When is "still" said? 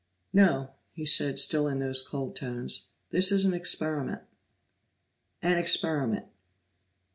1.37-1.67